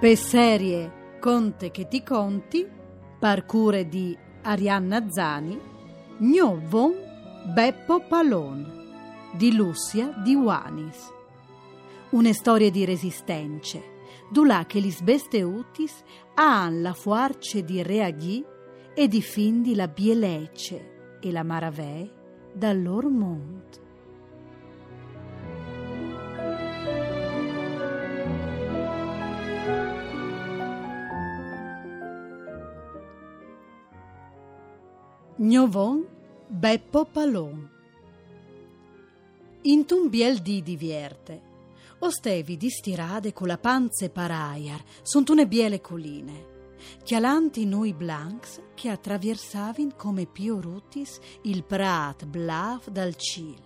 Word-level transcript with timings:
Per 0.00 0.16
serie 0.16 1.18
Conte 1.20 1.70
che 1.70 1.86
ti 1.86 2.02
conti, 2.02 2.66
parcure 3.18 3.86
di 3.86 4.16
Arianna 4.40 5.10
Zani, 5.10 5.60
Gnovon 6.16 6.94
Beppo 7.52 8.00
Palon, 8.08 9.34
di 9.36 9.54
Lucia 9.54 10.14
di 10.24 10.34
Wanis. 10.34 11.12
Una 12.12 12.32
storia 12.32 12.70
di 12.70 12.86
resistenze, 12.86 13.82
dulà 14.30 14.64
che 14.64 14.80
lis 14.80 15.02
beste 15.02 15.42
utis 15.42 16.02
han 16.32 16.80
la 16.80 16.94
fuarce 16.94 17.62
di 17.62 17.82
reagì 17.82 18.42
e 18.94 19.06
difindi 19.06 19.74
la 19.74 19.86
bielece 19.86 21.18
e 21.20 21.30
la 21.30 21.42
maravè 21.42 22.10
dal 22.54 22.82
loro 22.82 23.10
mondo. 23.10 23.79
Gnovon 35.42 36.06
Beppo 36.48 37.06
Palon 37.06 37.70
In 39.62 39.86
un 39.88 40.10
biel 40.10 40.42
di 40.42 40.60
divierte. 40.62 41.42
Ostevi 42.00 42.58
di 42.58 42.68
stirade 42.68 43.32
con 43.32 43.46
la 43.46 43.56
panze 43.56 44.10
paraiar, 44.10 44.84
sunt 45.00 45.30
une 45.30 45.46
biele 45.46 45.80
colline. 45.80 46.76
Chialanti 47.02 47.64
noi 47.64 47.94
blancs 47.94 48.60
che 48.74 48.90
attraversavin 48.90 49.96
come 49.96 50.26
piorutis 50.26 51.18
il 51.44 51.64
prat 51.64 52.26
blav 52.26 52.90
dal 52.90 53.16
cil. 53.16 53.62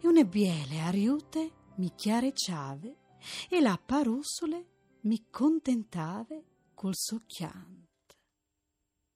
E 0.00 0.06
une 0.06 0.24
biele 0.24 0.78
ariute 0.78 1.50
mi 1.78 1.90
chiarecciave 1.92 2.94
e 3.48 3.60
la 3.60 3.76
parussole 3.84 4.66
mi 5.00 5.24
contentave 5.28 6.44
col 6.72 6.94
socchiant. 6.94 7.88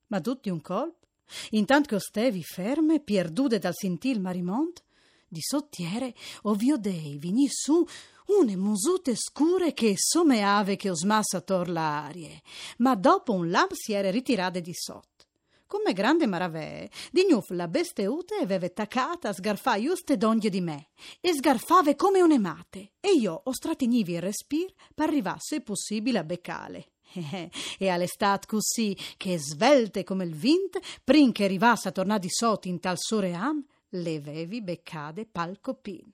Ma 0.07 0.19
tutti 0.19 0.49
un 0.49 0.59
colpo 0.59 1.04
Intanto 1.51 1.89
che 1.89 1.95
ostevi 1.95 2.43
ferme, 2.43 2.99
perdute 2.99 3.59
dal 3.59 3.73
sentil 3.73 4.19
marimont, 4.19 4.83
di 5.27 5.41
sottiere 5.41 6.13
ovvio 6.43 6.77
dei 6.77 7.17
vini 7.17 7.47
su 7.49 7.85
une 8.27 8.55
musute 8.55 9.15
scure 9.15 9.73
che 9.73 9.93
someave 9.95 10.75
che 10.75 10.89
osmassa 10.89 11.41
tor 11.41 11.69
l'arie, 11.69 12.41
ma 12.77 12.95
dopo 12.95 13.33
un 13.33 13.49
lamp 13.49 13.73
si 13.73 13.93
era 13.93 14.09
ritirate 14.09 14.61
di 14.61 14.73
sotto. 14.73 15.25
Come 15.67 15.93
grande 15.93 16.27
maravè, 16.27 16.87
di 17.11 17.25
gnuf 17.27 17.49
la 17.49 17.67
besteute 17.67 18.35
aveva 18.35 18.69
taccata 18.69 19.29
a 19.29 19.33
sgarfare 19.33 19.81
giuste 19.81 20.15
d'onghie 20.15 20.49
di 20.49 20.61
me, 20.61 20.89
e 21.19 21.33
sgarfave 21.33 21.95
come 21.95 22.21
un'emate, 22.21 22.93
e 22.99 23.13
io 23.13 23.41
ostratenivi 23.45 24.13
il 24.13 24.21
respir 24.21 24.71
per 24.93 25.09
arrivare, 25.09 25.39
se 25.41 25.61
possibile, 25.61 26.19
a 26.19 26.23
beccale. 26.23 26.89
e 27.77 27.89
all'estate 27.89 28.47
così, 28.47 28.97
che 29.17 29.37
svelte 29.37 30.03
come 30.03 30.25
il 30.25 30.35
vint, 30.35 30.79
prin 31.03 31.31
che 31.31 31.45
arrivasse 31.45 31.87
a 31.87 31.91
tornare 31.91 32.19
di 32.19 32.29
sotto 32.29 32.67
in 32.67 32.79
tal 32.79 32.97
soream, 32.97 33.63
le 33.89 34.19
vevi 34.19 34.61
beccade 34.61 35.25
palcopin. 35.25 36.11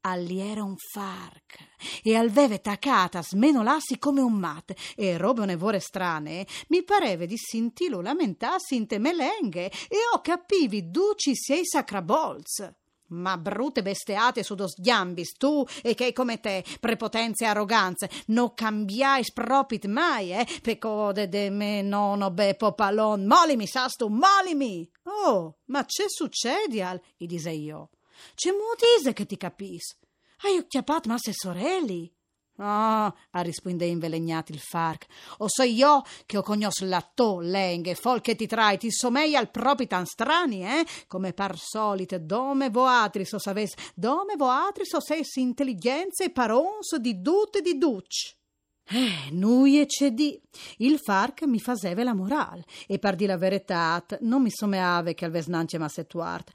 Alli 0.00 0.38
era 0.38 0.62
un 0.62 0.76
farc 0.76 1.58
e 2.02 2.14
al 2.14 2.30
veve 2.30 2.60
taccata 2.60 3.20
smenolassi 3.20 3.98
come 3.98 4.20
un 4.20 4.32
mat 4.34 4.72
e 4.94 5.16
robe 5.16 5.42
onevore 5.42 5.80
strane 5.80 6.46
mi 6.68 6.84
pareve 6.84 7.26
di 7.26 7.36
sentilo 7.36 8.00
lamentarsi 8.00 8.76
in 8.76 8.86
te 8.86 8.98
melenghe 8.98 9.66
e 9.66 9.96
ho 10.14 10.20
capivi 10.20 10.88
duci 10.88 11.34
sei 11.34 11.66
sacrabolz. 11.66 12.77
Ma 13.08 13.38
brutte 13.38 13.82
besteate 13.82 14.42
su 14.42 14.54
dos 14.54 14.74
gambis, 14.78 15.32
tu 15.36 15.64
e 15.82 15.94
che 15.94 16.12
come 16.12 16.40
te, 16.40 16.64
prepotenze 16.80 17.44
e 17.44 17.48
arroganze, 17.48 18.10
no 18.26 18.52
cambiais 18.54 19.32
propit 19.32 19.86
mai, 19.86 20.32
eh? 20.32 20.46
Pecode 20.62 21.28
de 21.28 21.50
me 21.50 21.82
nono 21.82 22.30
beppo 22.30 22.72
palon, 22.72 23.24
molimi 23.24 23.66
sastu, 23.66 24.08
molimi! 24.08 24.88
Oh, 25.04 25.58
ma 25.66 25.84
c'è 25.84 26.04
succedi 26.08 26.82
al, 26.82 27.00
gli 27.16 27.26
dise 27.26 27.50
io. 27.50 27.90
C'è 28.34 28.50
muotise 28.50 29.12
che 29.12 29.26
ti 29.26 29.36
capis. 29.36 29.96
Hai 30.42 30.58
occhiapat 30.58 31.06
ma 31.06 31.16
se 31.18 31.32
sorelli? 31.32 32.12
Ah, 32.60 33.14
ha 33.30 33.40
risponde 33.40 33.86
invelegnati 33.86 34.50
il 34.50 34.58
Farc. 34.58 35.06
O 35.38 35.46
so 35.48 35.62
io 35.62 36.02
che 36.26 36.38
ho 36.38 36.42
cognos 36.42 36.80
la 36.80 37.08
to, 37.14 37.38
lenghe, 37.38 37.94
fol 37.94 38.20
che 38.20 38.34
ti 38.34 38.46
trai, 38.46 38.78
ti 38.78 38.90
somei 38.90 39.36
al 39.36 39.50
propi 39.50 39.86
tan 39.86 40.04
strani, 40.04 40.64
eh? 40.64 40.84
Come 41.06 41.32
par 41.32 41.56
solite, 41.56 42.24
dome 42.24 42.70
voatris 42.70 43.32
o 43.32 43.38
saves, 43.38 43.74
dome 43.94 44.34
voatris 44.36 44.92
o 44.94 45.00
ses 45.00 45.36
intelligenze 45.36 46.24
e 46.24 46.30
parons 46.30 46.96
di 46.96 47.20
dut 47.20 47.56
e 47.56 47.60
di 47.62 47.78
duc. 47.78 48.36
Eh, 48.90 49.30
nui 49.32 49.78
e 49.78 49.86
cedi. 49.86 50.40
Il 50.78 50.98
Farc 50.98 51.42
mi 51.42 51.60
faseve 51.60 52.02
la 52.02 52.14
moral, 52.14 52.64
e 52.86 52.98
par 52.98 53.14
di 53.14 53.26
la 53.26 53.36
veretat, 53.36 54.18
non 54.22 54.42
mi 54.42 54.50
someave 54.50 55.14
che 55.14 55.26
al 55.26 55.30
vesnance 55.30 55.78
ma 55.78 55.88
settuart. 55.88 56.50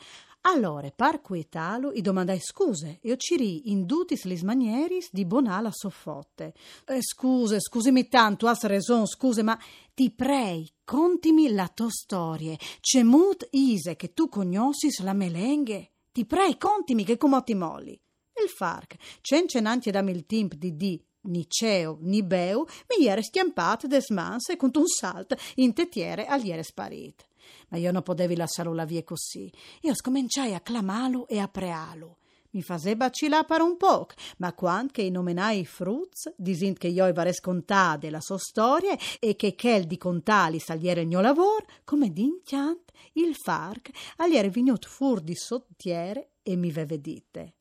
Allora, 0.46 0.92
par 0.92 1.22
quietalo, 1.22 1.94
i 1.94 2.02
domandai 2.02 2.40
scuse, 2.42 3.00
e 3.02 3.14
ociri 3.14 3.72
indutis 3.72 4.26
lis 4.26 4.42
manieris 4.42 5.08
di 5.12 5.24
bonala 5.26 5.72
soffotte. 5.72 6.54
Eh, 6.86 7.02
scuse, 7.02 7.62
scusimi 7.62 8.10
tanto, 8.10 8.48
has 8.48 8.64
raison, 8.64 9.08
scuse, 9.08 9.42
ma 9.42 9.58
ti 9.94 10.12
prei, 10.12 10.70
contimi 10.84 11.50
la 11.54 11.70
tua 11.70 11.90
storia. 11.90 12.58
C'è 12.82 13.04
mut 13.04 13.48
ise 13.52 13.96
che 13.96 14.14
tu 14.14 14.28
cognosis 14.28 15.00
la 15.00 15.14
melenghe. 15.14 15.92
Ti 16.12 16.26
prei, 16.26 16.58
contimi 16.58 17.06
che 17.06 17.16
comotti 17.16 17.56
molli. 17.56 17.92
Il 17.92 18.50
farc, 18.50 18.96
cencenanti 19.22 19.92
dammi 19.92 20.12
il 20.12 20.26
timp 20.26 20.56
di 20.56 20.76
di 20.76 21.02
ni 21.26 21.48
ceo 21.48 22.00
ni 22.02 22.22
beu, 22.22 22.66
mi 22.90 23.06
iere 23.06 23.22
stiampat 23.22 23.88
des 23.88 24.10
mans 24.10 24.50
e 24.50 24.58
con 24.58 24.72
un 24.76 24.88
salt 24.88 25.38
in 25.56 25.72
tetiere 25.72 26.26
aliere 26.26 26.64
sparit 26.64 27.26
ma 27.70 27.78
io 27.78 27.92
non 27.92 28.04
potevi 28.04 28.36
lasciarlo 28.36 28.74
la 28.74 28.86
via 28.86 29.04
così. 29.04 29.52
Io 29.82 29.96
scominciai 29.96 30.54
a 30.54 30.62
clamarlo 30.62 31.28
e 31.28 31.40
a 31.40 31.48
prealo. 31.48 32.18
Mi 32.54 32.62
bacillare 32.96 33.46
per 33.46 33.62
un 33.62 33.78
po', 33.78 34.08
ma 34.38 34.54
quando 34.54 34.92
che 34.92 35.10
nomenai 35.10 35.62
i 35.62 35.66
fruz, 35.66 36.32
disint 36.36 36.78
che 36.78 36.88
io 36.88 37.12
vare 37.12 37.34
scontade 37.34 38.12
la 38.12 38.22
sua 38.22 38.38
storia 38.38 38.96
e 39.20 39.36
che 39.36 39.56
quel 39.56 39.86
di 39.86 39.98
contali 39.98 40.60
saliere 40.60 41.02
il 41.02 41.08
mio 41.08 41.20
lavoro, 41.20 41.66
come 41.84 42.12
d'inchiant 42.12 42.92
il 43.14 43.36
farc 43.36 43.90
agliere 44.18 44.50
vignut 44.50 44.86
fur 44.86 45.20
di 45.20 45.36
sottiere 45.36 46.34
e 46.44 46.56
mi 46.56 46.70
vevedite. 46.70 47.56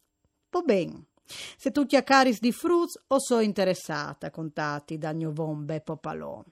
Po 0.50 0.60
ben, 0.60 1.06
se 1.56 1.70
tu 1.70 1.87
ti 1.87 1.97
accaris 1.97 2.38
di 2.38 2.53
fruz 2.53 3.03
o 3.06 3.19
so 3.19 3.41
interessata, 3.41 4.31
contati 4.31 4.99
dal 4.99 5.16
mio 5.16 5.32
von 5.32 5.64
Beppo 5.64 5.97
Palò. 5.97 6.44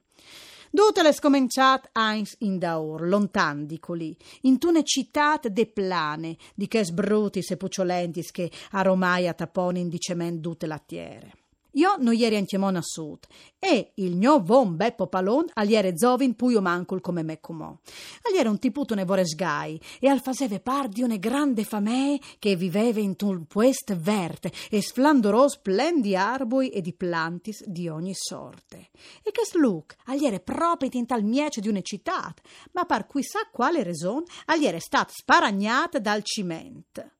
Tutte 0.72 1.03
le 1.03 1.12
scominciat 1.12 1.91
eins 1.94 2.36
in 2.41 2.56
daur, 2.56 3.08
lontan 3.08 3.66
di 3.66 3.81
colì, 3.81 4.16
in 4.42 4.56
tune 4.58 4.84
citat 4.84 5.48
de 5.48 5.66
plane, 5.66 6.36
di 6.54 6.69
che 6.69 6.84
sbrutis 6.84 7.50
e 7.50 7.56
pucciolentis 7.56 8.31
che 8.31 8.50
a 8.70 9.34
taponin 9.34 9.88
di 9.88 9.98
cement 9.98 10.38
dute 10.38 10.66
lattiere. 10.69 11.40
Io 11.75 11.94
non 11.98 12.14
ieri 12.14 12.36
anchiamon 12.36 12.76
a 12.76 12.82
sud 12.82 13.26
e 13.58 13.92
il 13.97 14.16
mio 14.16 14.41
von 14.41 14.75
Beppo 14.75 15.06
Palon 15.06 15.44
aliere 15.54 15.97
zovin 15.97 16.34
puio 16.34 16.60
mancul 16.60 17.00
come 17.00 17.22
me 17.22 17.38
comò. 17.41 17.76
Aliere 18.22 18.48
un 18.48 18.58
tiputo 18.58 18.94
ne 18.94 19.04
voresgai 19.04 19.81
e 20.00 20.08
al 20.08 20.20
faseve 20.20 20.58
par 20.58 20.88
di 20.88 21.03
une 21.03 21.19
grande 21.19 21.62
famee 21.62 22.19
che 22.38 22.56
viveve 22.56 23.00
in 23.00 23.14
un 23.20 23.46
puest 23.46 23.94
verte 23.94 24.50
e 24.69 24.82
sflandoros 24.82 25.58
plen 25.58 26.00
di 26.00 26.17
arboi 26.17 26.70
e 26.70 26.81
di 26.81 26.93
plantis 26.93 27.64
di 27.64 27.88
ogni 27.88 28.14
sorte. 28.14 28.88
E 29.23 29.31
che 29.31 29.44
sluc 29.44 29.94
aliere 30.06 30.40
proprio 30.40 30.90
in 30.93 31.06
tal 31.06 31.23
miece 31.23 31.61
di 31.61 31.69
une 31.69 31.82
citat, 31.82 32.40
ma 32.73 32.84
par 32.84 33.06
chissà 33.06 33.49
quale 33.52 33.82
ragion 33.82 34.25
aliere 34.46 34.81
stat 34.81 35.11
sparagnat 35.11 35.99
dal 35.99 36.23
ciment. 36.25 37.19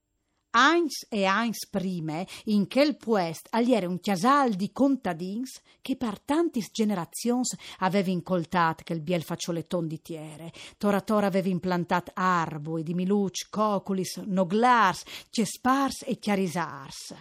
Eins 0.53 1.07
e 1.09 1.23
eins 1.23 1.69
prime, 1.69 2.27
in 2.47 2.67
quel 2.67 2.97
puest, 2.97 3.47
agliere 3.51 3.87
un 3.87 4.01
chiasal 4.01 4.55
di 4.55 4.73
contadins 4.73 5.61
che 5.81 5.95
per 5.97 6.21
tantis 6.21 6.71
generazions 6.73 7.57
aveva 7.79 8.11
incoltat 8.11 8.83
quel 8.83 9.01
biel 9.01 9.23
faccioletton 9.23 9.87
di 9.87 10.03
tiere. 10.03 10.53
Tora 10.77 11.03
tora 11.03 11.29
aveva 11.29 11.49
implantat 11.49 12.11
arboi 12.15 12.83
di 12.83 12.95
miluc, 12.95 13.49
coculis, 13.49 14.17
noglars, 14.17 15.05
cespars 15.31 16.03
e 16.05 16.19
chiarisars. 16.19 17.15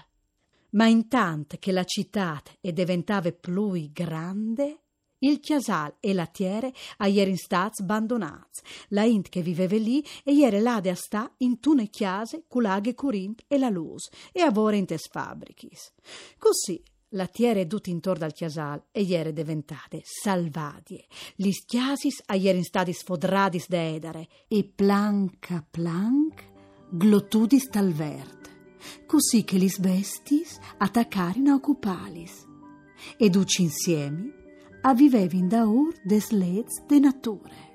Ma 0.72 0.88
intant 0.88 1.60
che 1.60 1.72
la 1.72 1.84
citat 1.84 2.58
è 2.60 2.72
diventava 2.72 3.32
più 3.32 3.92
grande, 3.92 4.86
il 5.20 5.40
chiasal 5.40 5.96
e 6.00 6.14
la 6.14 6.26
tiere 6.26 6.74
a 6.98 7.08
ieri 7.08 7.32
in 7.32 7.38
stats 7.38 7.82
bandonats. 7.82 8.62
La 8.90 9.04
int 9.04 9.30
che 9.30 9.42
viveva 9.42 9.78
lì 9.78 10.04
e 10.24 10.34
ieri 10.34 10.60
lade 10.60 10.90
a 10.90 10.96
sta 10.96 11.32
in 11.38 11.60
tune 11.60 11.90
chiase 11.90 12.46
culaghe 12.48 12.94
curint 12.94 13.44
e 13.48 13.58
la 13.58 13.70
luz 13.70 14.10
e 14.32 14.42
avore 14.42 14.78
in 14.78 14.86
tes 14.86 15.08
fabrichis. 15.08 15.92
Così 16.38 16.82
la 17.14 17.26
tiere 17.26 17.66
tut 17.66 17.88
intorno 17.88 18.26
al 18.26 18.34
chiasal 18.34 18.84
e 18.92 19.02
ieri 19.02 19.34
diventate 19.34 20.02
salvadie. 20.04 21.06
Li 21.38 21.52
chiasis 21.52 22.22
a 22.28 22.36
ieri 22.36 22.60
in 22.60 22.64
stadis 22.64 23.04
fodradis 23.04 23.68
de 23.68 23.96
edare 23.96 24.28
e 24.48 24.64
planca 24.64 25.66
planc 25.70 26.48
glotudis 26.92 27.68
talvert. 27.70 28.38
Così 29.06 29.44
che 29.44 29.58
lis 29.58 29.80
bestis 29.80 30.58
attaccarino 30.78 31.52
a 31.52 31.56
occupalis. 31.56 32.48
Ed 33.18 33.36
uci 33.36 33.64
insieme 33.64 34.39
a 34.82 34.94
vivevin 34.94 35.48
da 35.48 35.66
ur 35.66 35.94
des 36.04 36.32
leds 36.32 36.82
de 36.88 37.00
nature. 37.00 37.68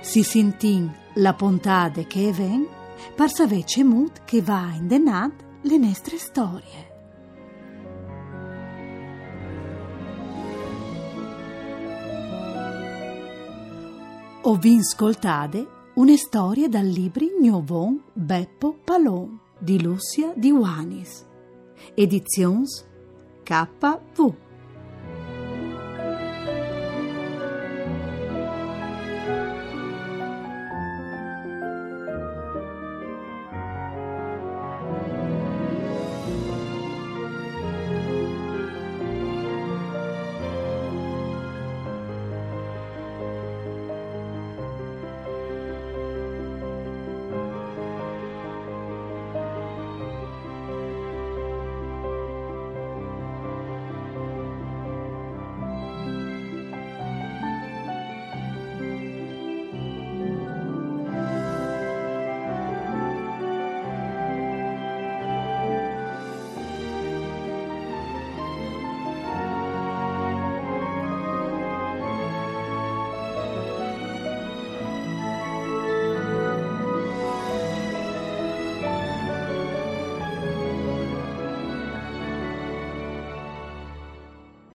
Si 0.00 0.22
sentin 0.22 0.90
la 1.14 1.34
pontade 1.34 2.06
che 2.06 2.32
ven, 2.32 2.66
par 3.14 3.30
savece 3.30 3.84
mut 3.84 4.24
che 4.24 4.42
va 4.42 4.72
in 4.74 4.86
denad 4.88 5.32
le 5.62 5.76
nostre 5.76 6.18
storie. 6.18 6.86
Ho 14.42 14.54
vin 14.56 14.82
scoltade 14.82 15.66
una 15.94 16.16
storia 16.16 16.68
dal 16.68 16.86
libro 16.86 17.26
Gnovon 17.38 18.02
Beppo 18.14 18.78
Palon 18.82 19.38
di 19.58 19.82
Lucia 19.82 20.32
Di 20.34 20.50
Wanis. 20.50 21.27
Editions 21.96 22.84
KV. 23.44 24.47